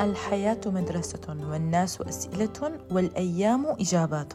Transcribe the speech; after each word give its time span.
الحياة 0.00 0.60
مدرسة 0.66 1.20
والناس 1.28 2.00
أسئلة 2.00 2.80
والأيام 2.90 3.66
إجابات. 3.66 4.32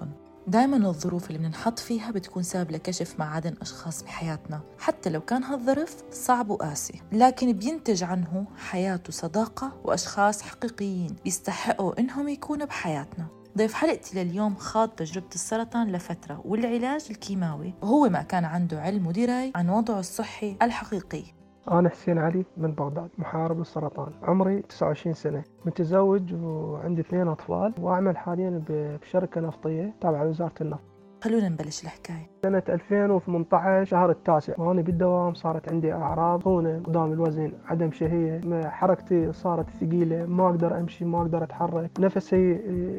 دائما 0.48 0.78
الظروف 0.90 1.28
اللي 1.28 1.38
بننحط 1.38 1.80
فيها 1.80 2.12
بتكون 2.12 2.44
سبب 2.44 2.72
لكشف 2.72 3.20
معادن 3.20 3.56
أشخاص 3.62 4.04
بحياتنا. 4.04 4.62
حتى 4.80 5.10
لو 5.10 5.22
كان 5.22 5.44
هالظرف 5.44 6.04
صعب 6.12 6.50
وقاسي 6.50 7.02
لكن 7.12 7.54
بينتج 7.54 8.04
عنه 8.04 8.46
حياة 8.58 9.00
وصداقة 9.10 9.72
وأشخاص 9.84 10.42
حقيقيين 10.42 11.16
بيستحقوا 11.24 12.00
إنهم 12.00 12.28
يكونوا 12.28 12.68
بحياتنا. 12.68 13.28
ضيف 13.58 13.74
حلقتي 13.74 14.24
لليوم 14.24 14.56
خاض 14.56 14.90
تجربة 14.90 15.30
السرطان 15.36 15.92
لفترة 15.92 16.42
والعلاج 16.46 17.06
الكيماوي 17.10 17.74
وهو 17.82 18.10
ما 18.10 18.22
كان 18.22 18.46
عنده 18.46 18.82
علم 18.82 19.08
ودراية 19.08 19.52
عن 19.56 19.70
وضعه 19.70 20.00
الصحي 20.00 20.58
الحقيقي. 20.62 21.24
أنا 21.68 21.90
حسين 21.90 22.18
علي 22.18 22.46
من 22.58 22.72
بغداد 22.72 23.10
محارب 23.18 23.62
السرطان 23.62 24.12
عمري 24.24 24.62
29 24.62 25.14
سنة 25.14 25.44
متزوج 25.66 26.34
وعندي 26.34 27.02
اثنين 27.02 27.28
أطفال 27.28 27.74
وأعمل 27.80 28.18
حاليا 28.18 28.64
بشركة 28.70 29.42
نفطية 29.42 29.94
تابعة 30.02 30.24
لوزارة 30.24 30.54
النفط. 30.62 30.91
خلونا 31.24 31.50
نبلش 31.50 31.84
الحكاية. 31.84 32.30
سنة 32.44 32.64
2018 32.70 33.90
شهر 33.90 34.10
التاسع 34.10 34.54
وأنا 34.58 34.82
بالدوام 34.82 35.34
صارت 35.34 35.72
عندي 35.72 35.94
أعراض. 35.94 36.44
خونة 36.44 36.82
قدام 36.84 37.14
الوزن 37.14 37.52
عدم 37.68 37.92
شهية 37.92 38.42
حركتي 38.70 39.34
صارت 39.34 39.66
ثقيلة 39.70 40.26
ما 40.26 40.46
أقدر 40.46 40.80
أمشي 40.80 41.06
ما 41.06 41.22
أقدر 41.22 41.44
أتحرك 41.44 41.90
نفسي 42.00 42.52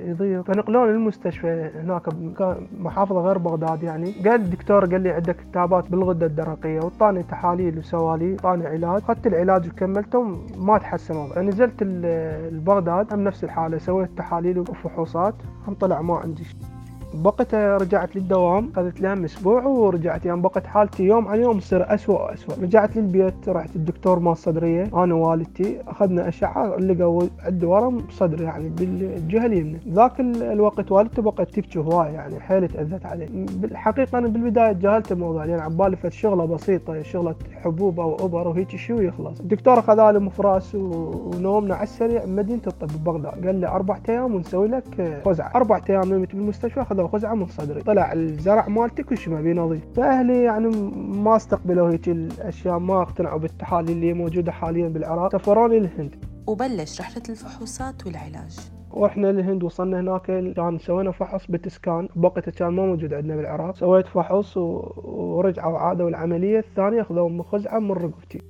يضيق. 0.06 0.42
فنقلوني 0.42 0.92
للمستشفى 0.92 1.70
هناك 1.74 2.08
محافظة 2.80 3.20
غير 3.20 3.38
بغداد 3.38 3.82
يعني. 3.82 4.12
قال 4.12 4.40
الدكتور 4.40 4.84
قال 4.84 5.00
لي 5.00 5.10
عندك 5.10 5.40
التهابات 5.40 5.90
بالغدة 5.90 6.26
الدرقية 6.26 6.80
وطاني 6.80 7.22
تحاليل 7.22 7.78
وسوالي 7.78 8.36
طاني 8.36 8.66
علاج. 8.66 9.02
أخذت 9.02 9.26
العلاج 9.26 9.68
وكملته 9.68 10.22
ما 10.58 10.78
تحسن 10.78 11.16
وضعي 11.16 11.46
نزلت 11.46 11.82
لبغداد 11.82 13.12
هم 13.12 13.24
نفس 13.24 13.44
الحالة 13.44 13.78
سويت 13.78 14.10
تحاليل 14.18 14.58
وفحوصات 14.58 15.34
هم 15.68 15.74
طلع 15.74 16.02
ما 16.02 16.16
عندي 16.16 16.44
شيء. 16.44 16.56
بقت 17.14 17.54
رجعت 17.54 18.16
للدوام 18.16 18.70
اخذت 18.72 19.00
لها 19.00 19.24
أسبوع 19.24 19.64
ورجعت. 19.64 20.26
يعني 20.26 20.40
بقت 20.40 20.66
حالتي 20.66 21.02
يوم 21.02 21.28
عن 21.28 21.40
يوم 21.40 21.58
تصير 21.58 21.94
اسوء 21.94 22.22
واسوء 22.22 22.62
رجعت 22.62 22.96
للبيت 22.96 23.48
رحت 23.48 23.76
الدكتور 23.76 24.18
مال 24.18 24.32
الصدريه 24.32 24.82
أنا 24.94 25.14
ووالدتي 25.14 25.80
أخذنا 25.88 26.28
أشعة 26.28 26.76
لقوا 26.76 27.22
عندي 27.44 27.66
ورم 27.66 27.98
بصدري 27.98 28.44
يعني 28.44 28.68
بالجهه 28.68 29.46
اليمنى 29.46 29.78
ذاك 29.88 30.20
الوقت 30.20 30.92
والدتي 30.92 31.22
بقت 31.22 31.50
تبكي 31.54 31.78
هواي 31.78 32.12
يعني 32.12 32.40
حيل 32.40 32.68
تأذت 32.68 33.06
علي 33.06 33.28
بالحقيقة 33.52 34.18
أنا 34.18 34.28
بالبداية 34.28 34.72
تجاهلت 34.72 35.12
الموضوع 35.12 35.44
لأن 35.44 35.50
يعني 35.50 35.62
عبالي 35.62 35.96
فد 35.96 36.12
شغلة 36.12 36.44
بسيطة 36.44 37.02
شغلة 37.02 37.34
حبوب 37.64 38.00
أو 38.00 38.16
أبر 38.20 38.48
وهيك 38.48 38.76
شو 38.76 38.94
يخلص 39.00 39.40
الدكتور 39.40 39.78
أخذ 39.78 40.10
لي 40.12 40.18
مفراس 40.18 40.74
ونومنا 40.74 41.74
على 41.74 41.82
السريع. 41.82 42.26
مدينة 42.26 42.60
الطب 42.66 42.88
ببغداد 42.88 43.46
قال 43.46 43.54
لي 43.60 43.68
أربع 43.68 43.98
أيام 44.08 44.34
ونسوي 44.34 44.68
لك 44.68 45.22
خزعه 45.26 45.52
أربع 45.54 45.80
أيام 45.90 46.14
نمت 46.14 46.34
بالمستشفى 46.34 46.80
اخذ 46.82 47.01
له 47.02 47.08
خزعه 47.08 47.34
من 47.34 47.46
صدري. 47.46 47.82
طلع 47.82 48.12
الزرع 48.12 48.68
مالتي 48.68 49.02
كل 49.02 49.18
شيء 49.18 49.32
ما 49.32 49.40
بيه 49.40 49.52
نظيف. 49.52 49.82
فأهلي 49.96 50.42
يعني 50.42 50.68
ما 50.96 51.36
استقبلوا 51.36 51.90
هيك 51.90 52.08
الأشياء 52.08 52.78
ما 52.78 53.02
اقتنعوا 53.02 53.38
بالتحاليل 53.38 53.96
اللي 53.96 54.12
موجودة 54.12 54.52
حاليا 54.52 54.88
بالعراق. 54.88 55.36
سفروني 55.36 55.78
للهند. 55.78 56.24
وبلش 56.46 57.00
رحلة 57.00 57.22
الفحوصات 57.28 58.06
والعلاج. 58.06 58.58
ورحنا 58.90 59.26
للهند 59.32 59.62
وصلنا 59.62 60.00
هناك 60.00 60.22
كان 60.56 60.78
سوينا 60.78 61.10
فحص 61.10 61.46
بتسكان. 61.46 62.08
بوقتها 62.16 62.50
كان 62.50 62.68
ما 62.68 62.86
موجود 62.86 63.14
عندنا 63.14 63.36
بالعراق. 63.36 63.76
سويت 63.76 64.06
فحص 64.06 64.56
ورجعوا 64.56 65.78
عادوا 65.78 66.08
العملية 66.08 66.58
الثانية 66.58 67.00
أخذوا 67.00 67.42
خزعه 67.42 67.78
من 67.78 67.92
رقبتي 67.92 68.42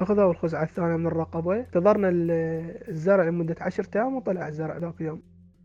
أخذوا 0.00 0.30
الخزعة 0.30 0.62
الثانية 0.62 0.96
من 0.96 1.06
الرقبة. 1.06 1.56
انتظرنا 1.56 2.08
الزرع 2.12 3.24
لمدة 3.24 3.56
عشرة 3.60 3.88
أيام 3.96 4.16
وطلع 4.16 4.48
الزرع 4.48 4.78
ذاك 4.78 5.00
اليوم. 5.00 5.22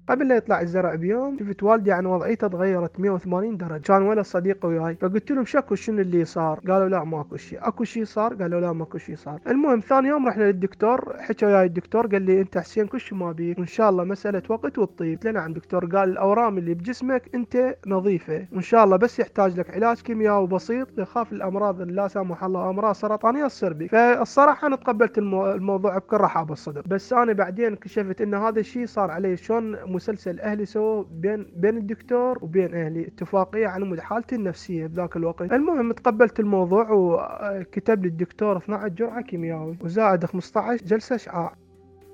قبل 0.09 0.27
لا 0.27 0.35
يطلع 0.35 0.61
الزرع 0.61 0.95
بيوم 0.95 1.37
شفت 1.39 1.63
والدي 1.63 1.91
عن 1.91 2.05
وضعيته 2.05 2.47
تغيرت 2.47 2.99
180 2.99 3.57
درجة. 3.57 3.81
كان 3.81 4.01
ولد 4.01 4.25
صديقه 4.25 4.67
وياي. 4.67 4.95
فقلت 4.95 5.31
لهم 5.31 5.45
شكو 5.45 5.75
شنو 5.75 6.01
اللي 6.01 6.25
صار؟ 6.25 6.59
قالوا 6.67 6.89
لا 6.89 7.03
ماكو 7.03 7.37
شيء. 7.37 7.59
اكو 7.67 7.83
شيء 7.83 8.05
صار؟ 8.05 8.33
قالوا 8.33 8.61
لا 8.61 8.73
ماكو 8.73 8.97
شيء 8.97 9.15
صار. 9.15 9.39
المهم 9.47 9.79
ثاني 9.79 10.07
يوم 10.07 10.27
رحنا 10.27 10.43
للدكتور 10.43 11.15
حكى 11.19 11.45
وياي 11.45 11.65
الدكتور 11.65 12.07
قال 12.07 12.21
لي 12.21 12.41
انت 12.41 12.57
حسين 12.57 12.87
كل 12.87 12.99
شيء 12.99 13.17
ما 13.17 13.31
بيك. 13.31 13.57
وإن 13.57 13.67
شاء 13.67 13.89
الله 13.89 14.03
مسألة 14.03 14.43
وقت 14.49 14.77
وتطيب 14.77 15.11
قلت 15.17 15.25
له 15.25 15.31
نعم 15.31 15.53
دكتور 15.53 15.85
قال 15.85 16.09
الأورام 16.09 16.57
اللي 16.57 16.73
بجسمك 16.73 17.29
انت 17.35 17.75
نظيفة. 17.87 18.47
وإن 18.51 18.61
شاء 18.61 18.83
الله 18.83 18.97
بس 18.97 19.19
يحتاج 19.19 19.59
لك 19.59 19.69
علاج 19.69 20.01
كيميائي 20.01 20.47
بسيط 20.47 20.99
يخاف 20.99 21.33
الأمراض 21.33 21.81
لا 21.81 22.07
سمح 22.07 22.43
الله 22.43 22.69
أمراض 22.69 22.95
سرطانيه 22.95 23.47
تصير 23.47 23.73
بك 23.73 23.89
فالصراحة 23.91 24.67
أنا 24.67 24.75
تقبلت 24.75 25.17
الموضوع 25.17 25.97
بكل 25.97 26.17
رحابه 26.17 26.53
الصدر 26.53 26.83
بس 26.85 27.13
أنا 27.13 27.33
بعدين 27.33 27.73
اكتشفت 27.73 28.21
إن 28.21 28.33
هذا 28.33 28.59
الشيء 28.59 28.85
صار 28.85 29.11
علي 29.11 29.37
شلون 29.37 29.90
مسلسل 29.91 30.39
أهلي 30.39 30.65
سووا 30.65 30.81
سووا 30.81 31.03
بين 31.11 31.51
بين 31.55 31.77
الدكتور 31.77 32.39
وبين 32.41 32.75
أهلي 32.75 33.07
اتفاقية 33.07 33.67
على 33.67 34.01
حالتي 34.01 34.35
النفسية 34.35 34.87
بذاك 34.87 35.15
الوقت. 35.15 35.53
المهم 35.53 35.91
تقبلت 35.91 36.39
الموضوع 36.39 36.87
وكتب 36.91 38.01
لي 38.03 38.07
الدكتور 38.07 38.57
12 38.57 38.87
جرعة 38.87 39.21
كيميائي 39.21 39.77
وزائد 39.81 40.25
15 40.25 40.85
جلسة 40.85 41.15
اشعاع 41.15 41.55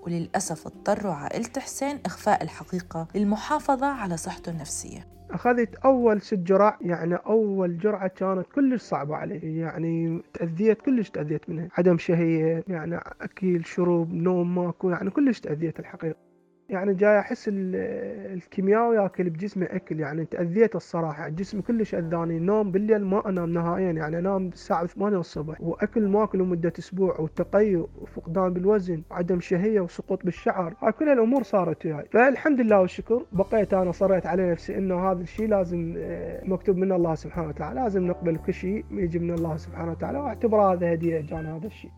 وللأسف 0.02 0.68
اضطروا 0.68 1.14
عائلة 1.14 1.50
حسين 1.58 2.00
إخفاء 2.06 2.44
الحقيقة 2.44 3.08
للمحافظة 3.16 3.88
على 3.88 4.18
صحته 4.18 4.50
النفسية. 4.50 5.08
أخذت 5.32 5.76
أول 5.76 6.22
ست 6.22 6.34
جرع 6.34 6.78
يعني 6.82 7.16
أول 7.16 7.78
جرعة 7.78 8.08
كانت 8.08 8.46
كلش 8.56 8.82
صعبة 8.82 9.16
علي 9.16 9.58
يعني 9.58 10.22
تأذيت 10.34 10.82
كلش 10.82 11.10
تأذيت 11.10 11.50
منها. 11.50 11.68
عدم 11.78 11.98
شهية 11.98 12.64
يعني 12.68 13.00
أكل 13.22 13.66
شرب 13.66 14.14
نوم 14.14 14.56
ماكو 14.56 14.90
يعني 14.90 15.10
كلش 15.10 15.40
تأذيت 15.40 15.80
الحقيقة. 15.80 16.27
يعني 16.70 16.94
جاي 16.94 17.20
أحس 17.20 17.50
الكيمياء 17.54 18.94
ياكل 18.94 19.30
بجسمي 19.30 19.66
أكل 19.66 20.00
يعني 20.00 20.26
تأذيت 20.26 20.76
الصراحة. 20.76 21.30
جسمي 21.30 21.62
كلش 21.62 21.96
أذاني 21.96 22.40
نوم 22.40 22.72
بالليل 22.72 23.06
ما 23.06 23.30
أنام 23.30 23.50
نهائيا 23.50 23.92
يعني 23.92 24.20
انام 24.20 24.48
الساعة 24.48 24.86
8 24.86 25.18
الصبح. 25.18 25.62
وأكل 25.62 26.08
ما 26.08 26.24
اكل 26.24 26.40
لمدة 26.40 26.74
أسبوع 26.80 27.20
وتقيؤ 27.20 27.90
وفقدان 28.02 28.54
بالوزن 28.54 29.04
وعدم 29.12 29.40
شهية 29.40 29.82
وسقوط 29.82 30.26
بالشعر. 30.26 30.74
هاي 30.84 30.92
كل 30.92 31.10
الأمور 31.10 31.44
صارت 31.44 31.86
وياي. 31.86 32.06
فالحمد 32.12 32.62
لله 32.62 32.82
والشكر. 32.82 33.26
بقيت 33.32 33.74
أنا 33.74 33.92
صريت 33.92 34.26
على 34.26 34.52
نفسي 34.52 34.78
إنه 34.78 35.12
هذا 35.12 35.22
الشيء 35.22 35.48
لازم 35.48 35.96
آه، 35.98 36.46
مكتوب 36.46 36.78
من 36.78 36.92
الله 36.92 37.16
سبحانه 37.16 37.48
وتعالى. 37.48 37.80
لازم 37.80 38.08
نقبل 38.08 38.38
كل 38.38 38.54
شيء 38.54 38.86
يجي 38.92 39.20
من 39.20 39.32
الله 39.32 39.58
سبحانه 39.58 39.92
وتعالى. 39.92 40.20
واعتبر 40.20 40.62
هذا 40.74 40.94
هدية 40.94 41.22
جانا 41.22 41.58
هذا 41.58 41.68
الشيء. 41.68 41.92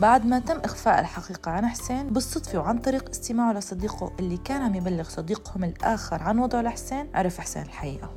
بعد 0.00 0.26
ما 0.26 0.38
تم 0.38 0.56
إخفاء 0.56 1.00
الحقيقة 1.00 1.50
عن 1.50 1.66
حسين 1.66 2.10
بالصدفة 2.10 2.58
وعن 2.58 2.78
طريق 2.78 3.08
استماعه 3.08 3.52
لصديقه 3.52 4.12
اللي 4.18 4.36
كان 4.36 4.62
عم 4.62 4.74
يبلغ 4.74 5.02
صديقهم 5.02 5.64
الآخر 5.64 6.22
عن 6.22 6.38
وضعه 6.38 6.62
لحسين 6.62 7.06
عرف 7.14 7.38
حسين 7.38 7.62
الحقيقة. 7.62 8.10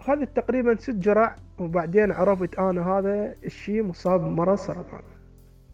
أخذت 0.00 0.36
تقريبا 0.36 0.76
ست 0.80 0.90
جرع 0.90 1.36
وبعدين 1.58 2.12
عرفت 2.12 2.58
أنا 2.58 2.98
هذا 2.98 3.34
الشيء 3.44 3.82
مصاب 3.82 4.20
بمرض 4.20 4.58
سرطان. 4.58 5.02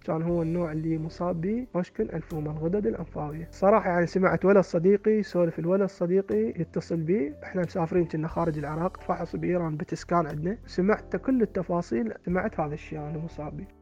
كان 0.05 0.23
هو 0.23 0.43
النوع 0.43 0.73
اللي 0.73 0.99
مصاب 0.99 1.41
به 1.41 1.67
مشكل 1.75 2.11
الفوما 2.11 2.51
الغدد 2.51 2.87
الأنفاوية. 2.87 3.49
صراحة 3.53 3.91
يعني 3.91 4.07
سمعت 4.07 4.45
ولد 4.45 4.65
صديقي 4.65 5.23
سولف 5.23 5.59
الولد 5.59 5.89
صديقي 5.89 6.49
يتصل 6.61 6.97
بي. 6.97 7.33
إحنا 7.43 7.63
مسافرين 7.63 8.05
كنا 8.05 8.29
خارج 8.29 8.59
العراق 8.59 9.01
فحص 9.01 9.37
بإيران 9.37 9.77
بتسكان 9.77 10.27
عندنا. 10.27 10.59
سمعت 10.67 11.17
كل 11.17 11.43
التفاصيل 11.43 12.13
سمعت 12.27 12.61
هذا 12.61 12.75
الشيء 12.75 12.99
أنا 12.99 13.19
مصاب 13.19 13.57
به 13.57 13.76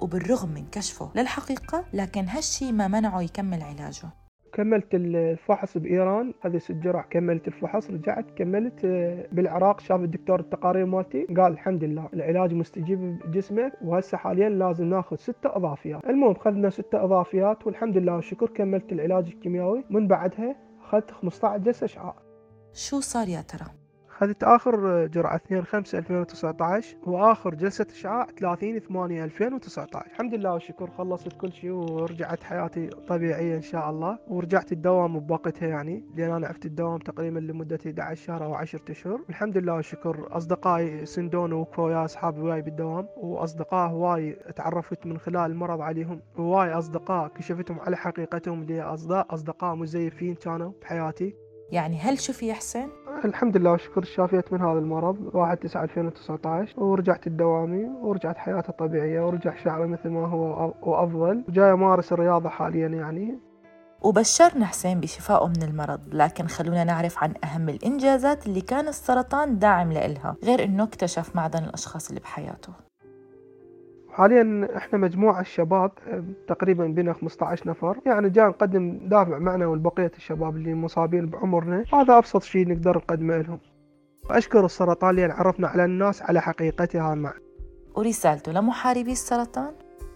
وبالرغم 0.00 0.48
من 0.48 0.64
كشفه 0.72 1.10
للحقيقة 1.16 1.84
لكن 1.92 2.24
هالشي 2.24 2.72
ما 2.72 2.88
منعه 2.88 3.22
يكمل 3.22 3.62
علاجه. 3.62 4.08
كملت 4.52 4.94
الفحص 4.94 5.78
بإيران 5.78 6.34
هذه 6.40 6.58
ست 6.58 6.72
جرع 6.72 7.02
كملت 7.10 7.48
الفحص 7.48 7.90
رجعت 7.90 8.24
كملت 8.36 8.84
آه، 8.84 9.26
بالعراق 9.32 9.80
شاف 9.80 10.00
الدكتور 10.00 10.40
التقارير 10.40 10.86
مالتي 10.86 11.24
قال 11.24 11.52
الحمد 11.52 11.84
لله 11.84 12.08
العلاج 12.14 12.54
مستجيب 12.54 13.18
بجسمك 13.24 13.72
وهسه 13.82 14.18
حاليا 14.18 14.48
لازم 14.48 14.84
ناخذ 14.84 15.16
ستة 15.16 15.56
أضافيات. 15.56 16.04
المهم 16.04 16.34
خذنا 16.34 16.70
ستة 16.70 17.04
أضافيات 17.04 17.66
والحمد 17.66 17.96
لله 17.96 18.14
والشكر 18.14 18.46
كملت 18.46 18.92
العلاج 18.92 19.26
الكيميائي. 19.26 19.84
من 19.90 20.08
بعدها 20.08 20.56
اخذت 20.84 21.10
15 21.10 21.58
جلسه 21.58 21.84
أشعاع. 21.84 22.16
شو 22.72 23.00
صار 23.00 23.28
يا 23.28 23.40
ترى؟ 23.40 23.66
خذت 24.18 24.44
آخر 24.44 25.06
جرعة 25.06 25.36
2 25.36 25.64
5 25.64 25.98
2019 25.98 26.96
وآخر 27.06 27.54
جلسة 27.54 27.86
إشعاع 27.90 28.26
30 28.38 28.78
8 28.78 29.24
2019 29.24 30.06
الحمد 30.06 30.34
لله 30.34 30.52
والشكر 30.52 30.90
خلصت 30.90 31.32
كل 31.32 31.52
شيء 31.52 31.70
ورجعت 31.70 32.42
حياتي 32.42 32.86
طبيعية 32.86 33.56
إن 33.56 33.62
شاء 33.62 33.90
الله. 33.90 34.18
ورجعت 34.28 34.72
الدوام 34.72 35.20
بوقتها 35.20 35.68
يعني 35.68 36.04
لأن 36.16 36.30
أنا 36.30 36.46
عفت 36.46 36.66
الدوام 36.66 36.98
تقريبا 36.98 37.38
لمدة 37.38 37.78
11 37.86 38.24
شهر 38.24 38.44
أو 38.44 38.54
10 38.54 38.80
أشهر. 38.90 39.20
الحمد 39.28 39.58
لله 39.58 39.74
والشكر 39.74 40.28
أصدقائي 40.30 41.06
سندون 41.06 41.52
ووقفوا 41.52 41.84
ويا 41.84 42.04
أصحابي 42.04 42.40
وياي 42.40 42.62
بالدوام 42.62 43.08
وأصدقاء 43.16 43.90
هواي 43.90 44.32
تعرفت 44.56 45.06
من 45.06 45.18
خلال 45.18 45.50
المرض 45.50 45.80
عليهم. 45.80 46.20
هواي 46.36 46.72
أصدقاء 46.72 47.28
كشفتهم 47.28 47.80
على 47.80 47.96
حقيقتهم 47.96 48.62
اللي 48.62 48.82
أصدقاء 49.30 49.74
مزيفين 49.74 50.34
كانوا 50.34 50.72
بحياتي. 50.82 51.34
يعني 51.70 51.98
هل 51.98 52.18
شفي 52.18 52.46
يا 52.46 52.54
حسين؟ 52.54 52.88
الحمد 53.24 53.56
لله 53.56 53.70
والشكر 53.70 54.04
شافيت 54.04 54.52
من 54.52 54.60
هذا 54.60 54.78
المرض. 54.78 55.34
1 55.34 55.56
9 55.56 55.82
2019 55.82 56.80
ورجعت 56.80 57.26
الدوامي 57.26 57.84
ورجعت 57.84 58.36
حياتي 58.38 58.72
طبيعية 58.72 59.26
ورجع 59.26 59.56
شعري 59.64 59.86
مثل 59.86 60.08
ما 60.08 60.26
هو 60.26 60.74
وأفضل. 60.82 61.44
وجاي 61.48 61.72
أمارس 61.72 62.12
الرياضة 62.12 62.48
حاليا 62.48 62.88
يعني. 62.88 63.38
وبشرنا 64.02 64.66
حسين 64.66 65.00
بشفائه 65.00 65.46
من 65.46 65.62
المرض 65.62 66.00
لكن 66.12 66.46
خلونا 66.46 66.84
نعرف 66.84 67.24
عن 67.24 67.34
أهم 67.44 67.68
الإنجازات 67.68 68.46
اللي 68.46 68.60
كان 68.60 68.88
السرطان 68.88 69.58
داعم 69.58 69.92
لإلها 69.92 70.36
غير 70.44 70.64
أنه 70.64 70.84
اكتشف 70.84 71.36
معدن 71.36 71.64
الأشخاص 71.64 72.08
اللي 72.08 72.20
بحياته. 72.20 72.87
حاليا 74.18 74.68
إحنا 74.76 74.98
مجموعة 74.98 75.40
الشباب 75.40 75.90
تقريبا 76.48 76.86
بنا 76.86 77.12
15 77.12 77.68
نفر. 77.68 77.98
يعني 78.06 78.30
جاء 78.30 78.48
نقدم 78.48 78.98
دافع 79.02 79.38
معنا 79.38 79.66
والبقية 79.66 80.12
الشباب 80.16 80.56
اللي 80.56 80.74
مصابين 80.74 81.26
بعمرنا. 81.26 81.84
هذا 81.94 82.18
أبسط 82.18 82.42
شيء 82.42 82.68
نقدر 82.68 82.96
نقدمه 82.96 83.36
لهم. 83.38 83.58
واشكر 84.30 84.64
السرطان 84.64 85.10
اللي 85.10 85.24
عرفنا 85.24 85.68
على 85.68 85.84
الناس 85.84 86.22
على 86.22 86.40
حقيقتها 86.40 87.14
مع 87.14 87.32
ورسالته 87.96 88.52
لمحاربي 88.52 89.12
السرطان؟ 89.12 89.72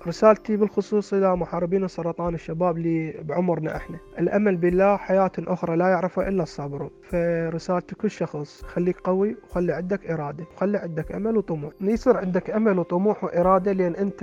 رسالتي 0.07 0.57
بالخصوص 0.57 1.15
إلى 1.15 1.37
محاربين 1.37 1.85
السرطان 1.85 2.35
الشباب 2.35 2.77
اللي 2.77 3.15
بعمرنا 3.23 3.77
إحنا. 3.77 3.99
الأمل 4.19 4.57
بالله 4.57 4.97
حياة 4.97 5.31
أخرى 5.39 5.77
لا 5.77 5.89
يعرفها 5.89 6.29
إلا 6.29 6.43
الصابرون. 6.43 6.91
فرسالتي 7.03 7.95
كل 7.95 8.11
شخص 8.11 8.63
خليك 8.63 9.01
قوي 9.01 9.37
وخلي 9.45 9.73
عندك 9.73 10.11
إرادة 10.11 10.45
وخلي 10.57 10.79
عندك 10.79 11.13
أمل 11.13 11.37
وطموح. 11.37 11.73
يصير 11.81 12.17
عندك 12.17 12.51
أمل 12.51 12.79
وطموح 12.79 13.25
وإرادة 13.25 13.73
لأن 13.73 13.95
أنت 13.95 14.23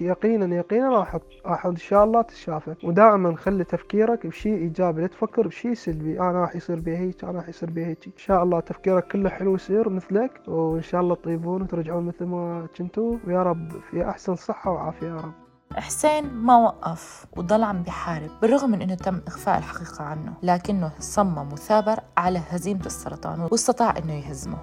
يقينا 0.00 0.56
يقينا 0.56 0.90
راح 0.98 1.18
راح 1.46 1.66
إن 1.66 1.76
شاء 1.76 2.04
الله 2.04 2.22
تتشافى. 2.22 2.74
ودائما 2.84 3.36
خلي 3.36 3.64
تفكيرك 3.64 4.26
بشيء 4.26 4.54
إيجابي 4.54 5.00
لا 5.00 5.06
تفكر 5.06 5.48
بشيء 5.48 5.74
سلبي. 5.74 6.20
أنا 6.20 6.40
راح 6.40 6.56
يصير 6.56 6.80
بي 6.80 6.96
هيك 6.96 7.24
أنا 7.24 7.32
راح 7.32 7.48
يصير 7.48 7.70
بي 7.70 7.86
هيك. 7.86 8.06
إن 8.06 8.12
شاء 8.16 8.42
الله 8.42 8.60
تفكيرك 8.60 9.06
كله 9.06 9.28
حلو 9.28 9.54
يصير 9.54 9.88
مثلك 9.88 10.30
وإن 10.48 10.82
شاء 10.82 11.00
الله 11.00 11.14
تطيبون 11.14 11.62
وترجعون 11.62 12.06
مثل 12.06 12.24
ما 12.24 12.66
كنتوا. 12.78 13.16
ويا 13.26 13.42
رب 13.42 13.72
في 13.90 14.08
أحسن 14.08 14.34
صحة 14.34 14.70
وعافية. 14.70 15.13
رب 15.20 15.32
حسين 15.76 16.34
ما 16.34 16.56
وقف 16.56 17.26
وضل 17.36 17.62
عم 17.62 17.82
بحارب 17.82 18.30
بالرغم 18.42 18.70
من 18.70 18.82
إنه 18.82 18.94
تم 18.94 19.20
إخفاء 19.26 19.58
الحقيقة 19.58 20.04
عنه 20.04 20.32
لكنه 20.42 20.90
صمم 21.00 21.52
وثابر 21.52 22.00
على 22.16 22.40
هزيمة 22.50 22.86
السرطان 22.86 23.40
واستطاع 23.40 23.94
إنه 23.98 24.12
يهزمه. 24.12 24.58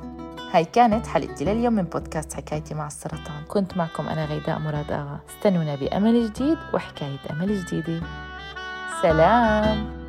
هاي 0.52 0.66
كانت 0.66 1.08
حلقتي 1.08 1.46
لليوم 1.46 1.74
من 1.74 1.84
بودكاست 1.84 2.34
حكايتي 2.34 2.74
مع 2.74 2.88
السرطان. 2.88 3.44
كنت 3.48 3.78
معكم 3.78 4.08
أنا 4.08 4.26
غيداء 4.26 4.60
مراد 4.60 4.92
آغا. 4.92 5.20
استنونا 5.30 5.76
بأمل 5.76 6.26
جديد 6.26 6.58
وحكاية 6.74 7.20
أمل 7.32 7.66
جديدة. 7.66 8.02
سلام! 9.02 10.01